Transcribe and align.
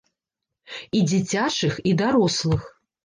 І 0.99 1.03
дзіцячых, 1.11 1.73
і 1.91 1.93
дарослых. 2.01 2.61